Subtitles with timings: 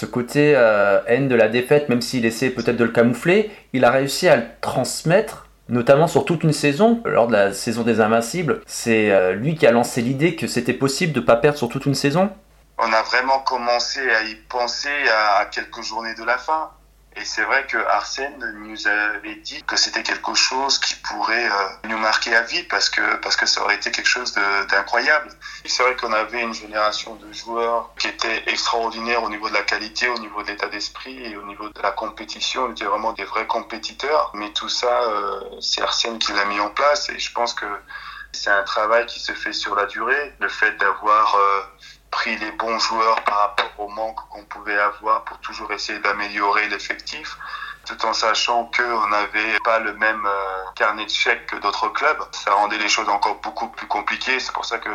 [0.00, 3.84] ce côté euh, haine de la défaite, même s'il essaie peut-être de le camoufler, il
[3.84, 7.02] a réussi à le transmettre, notamment sur toute une saison.
[7.04, 10.72] Lors de la saison des Invincibles, c'est euh, lui qui a lancé l'idée que c'était
[10.72, 12.30] possible de ne pas perdre sur toute une saison.
[12.78, 14.88] On a vraiment commencé à y penser
[15.38, 16.70] à quelques journées de la fin.
[17.16, 21.88] Et c'est vrai que Arsène nous avait dit que c'était quelque chose qui pourrait euh,
[21.88, 24.32] nous marquer à vie parce que parce que ça aurait été quelque chose
[24.68, 25.28] d'incroyable.
[25.64, 29.62] C'est vrai qu'on avait une génération de joueurs qui étaient extraordinaires au niveau de la
[29.62, 32.66] qualité, au niveau de l'état d'esprit et au niveau de la compétition.
[32.66, 34.30] On était vraiment des vrais compétiteurs.
[34.34, 37.66] Mais tout ça, euh, c'est Arsène qui l'a mis en place et je pense que
[38.32, 40.32] c'est un travail qui se fait sur la durée.
[40.38, 41.62] Le fait d'avoir euh,
[42.10, 46.68] pris les bons joueurs par rapport au manque qu'on pouvait avoir pour toujours essayer d'améliorer
[46.68, 47.36] l'effectif,
[47.86, 52.22] tout en sachant qu'on n'avait pas le même euh, carnet de chèques que d'autres clubs.
[52.32, 54.38] Ça rendait les choses encore beaucoup plus compliquées.
[54.40, 54.90] C'est pour ça que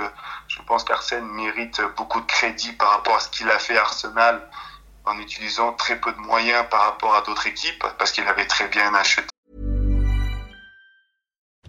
[0.48, 4.42] je pense qu'Arsène mérite beaucoup de crédit par rapport à ce qu'il a fait Arsenal
[5.06, 8.68] en utilisant très peu de moyens par rapport à d'autres équipes, parce qu'il avait très
[8.68, 9.35] bien acheté.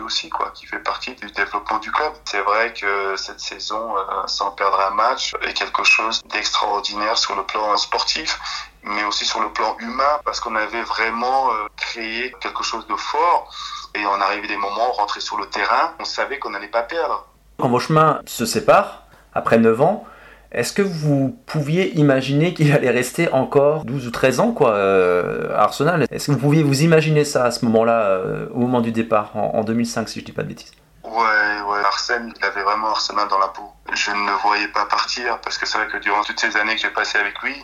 [0.00, 2.12] Aussi, quoi, qui fait partie du développement du club.
[2.24, 7.34] C'est vrai que cette saison, euh, sans perdre un match, est quelque chose d'extraordinaire sur
[7.36, 8.38] le plan sportif,
[8.82, 12.96] mais aussi sur le plan humain, parce qu'on avait vraiment euh, créé quelque chose de
[12.96, 13.52] fort.
[13.94, 16.82] Et on arrivait des moments, on rentrait sur le terrain, on savait qu'on n'allait pas
[16.82, 17.26] perdre.
[17.58, 19.02] Quand vos chemins se séparent,
[19.34, 20.06] après 9 ans,
[20.54, 25.54] est-ce que vous pouviez imaginer qu'il allait rester encore 12 ou 13 ans quoi, euh,
[25.54, 26.06] à Arsenal?
[26.10, 29.36] Est-ce que vous pouviez vous imaginer ça à ce moment-là, euh, au moment du départ,
[29.36, 30.72] en, 2005, si je dis pas de bêtises?
[31.02, 33.70] Ouais, ouais, Arsène, il avait vraiment Arsenal dans la peau.
[33.92, 36.74] Je ne le voyais pas partir parce que c'est vrai que durant toutes ces années
[36.74, 37.54] que j'ai passées avec lui,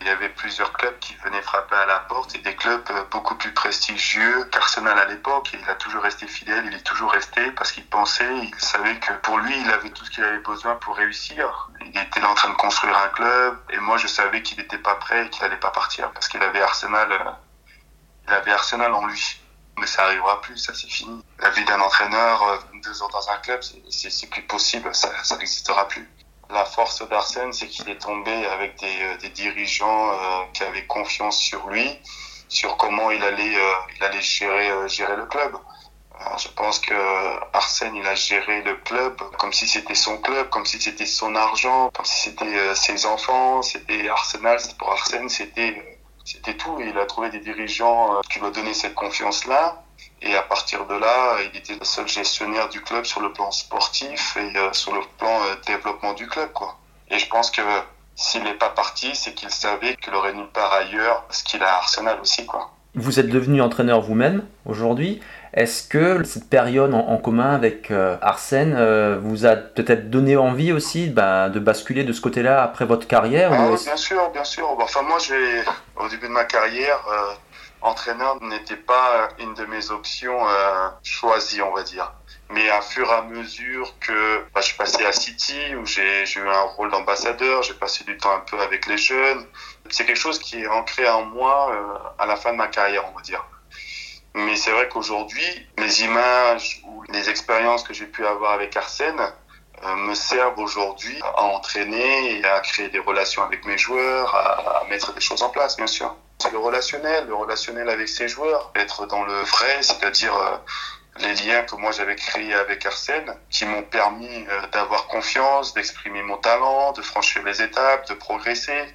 [0.00, 3.02] il y avait plusieurs clubs qui venaient frapper à la porte et des clubs euh,
[3.10, 5.50] beaucoup plus prestigieux qu'Arsenal à l'époque.
[5.54, 9.12] il a toujours resté fidèle, il est toujours resté parce qu'il pensait, il savait que
[9.22, 11.70] pour lui, il avait tout ce qu'il avait besoin pour réussir.
[11.92, 14.96] Il était en train de construire un club et moi, je savais qu'il n'était pas
[14.96, 17.30] prêt et qu'il n'allait pas partir parce qu'il avait Arsenal, euh,
[18.26, 19.40] il avait Arsenal en lui.
[19.78, 21.22] Mais ça arrivera plus, ça c'est fini.
[21.38, 23.60] La vie d'un entraîneur, euh, deux ans dans un club,
[23.90, 26.08] c'est plus possible, ça n'existera plus.
[26.48, 30.12] La force d'Arsène, c'est qu'il est tombé avec des, euh, dirigeants
[30.54, 31.98] qui avaient confiance sur lui,
[32.48, 35.56] sur comment il allait, gérer le club.
[36.38, 36.94] Je pense que
[37.52, 41.34] Arsène, il a géré le club comme si c'était son club, comme si c'était son
[41.34, 46.76] argent, comme si c'était ses enfants, c'était Arsenal, pour Arsène, c'était c'était tout.
[46.80, 49.80] il a trouvé des dirigeants qui lui ont donné cette confiance-là.
[50.22, 53.52] Et à partir de là, il était le seul gestionnaire du club sur le plan
[53.52, 56.52] sportif et euh, sur le plan euh, développement du club.
[56.52, 56.76] Quoi.
[57.10, 57.62] Et je pense que
[58.16, 61.74] s'il n'est pas parti, c'est qu'il savait qu'il aurait nulle part ailleurs ce qu'il a
[61.74, 62.44] à Arsenal aussi.
[62.44, 62.70] Quoi.
[62.96, 65.20] Vous êtes devenu entraîneur vous-même aujourd'hui.
[65.54, 68.74] Est-ce que cette période en, commun avec euh, Arsène
[69.22, 73.52] vous a peut-être donné envie aussi bah, de basculer de ce côté-là après votre carrière
[73.52, 74.66] ah, Bien sûr, bien sûr.
[74.80, 75.62] Enfin, moi, j'ai,
[75.96, 77.00] au début de ma carrière,
[77.86, 82.12] entraîneur n'était pas une de mes options euh, choisies, on va dire.
[82.50, 86.24] Mais à fur et à mesure que bah, je suis passé à City, où j'ai
[86.36, 89.44] eu un rôle d'ambassadeur, j'ai passé du temps un peu avec les jeunes,
[89.90, 93.04] c'est quelque chose qui est ancré en moi euh, à la fin de ma carrière,
[93.10, 93.44] on va dire.
[94.34, 99.18] Mais c'est vrai qu'aujourd'hui, les images ou les expériences que j'ai pu avoir avec Arsène
[99.18, 99.30] euh,
[99.96, 105.12] me servent aujourd'hui à entraîner et à créer des relations avec mes joueurs, à mettre
[105.12, 106.16] des choses en place, bien sûr.
[106.38, 110.56] C'est le relationnel, le relationnel avec ses joueurs, être dans le vrai, c'est-à-dire euh,
[111.20, 116.22] les liens que moi j'avais créés avec Arsène, qui m'ont permis euh, d'avoir confiance, d'exprimer
[116.22, 118.94] mon talent, de franchir les étapes, de progresser.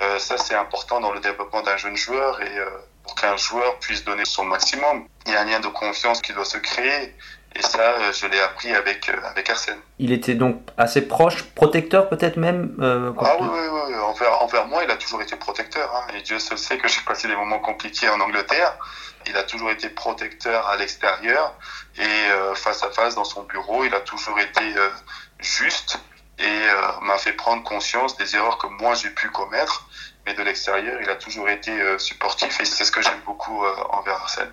[0.00, 2.58] Euh, ça, c'est important dans le développement d'un jeune joueur et
[3.02, 5.08] pour qu'un joueur puisse donner son maximum.
[5.26, 7.14] Il y a un lien de confiance qui doit se créer
[7.58, 9.78] et ça, euh, je l'ai appris avec, euh, avec Arsène.
[9.98, 13.94] Il était donc assez proche, protecteur peut-être même euh, Ah oui, oui, oui.
[13.94, 15.90] Envers, envers, moi, il a toujours été protecteur.
[15.94, 16.12] Hein.
[16.14, 18.76] Et Dieu seul sait que j'ai passé des moments compliqués en Angleterre.
[19.26, 21.54] Il a toujours été protecteur à l'extérieur
[21.98, 23.84] et face à face dans son bureau.
[23.84, 24.62] Il a toujours été
[25.40, 25.98] juste
[26.38, 26.60] et
[27.02, 29.88] m'a fait prendre conscience des erreurs que moi j'ai pu commettre.
[30.26, 34.14] Mais de l'extérieur, il a toujours été supportif et c'est ce que j'aime beaucoup envers
[34.14, 34.52] Arsène.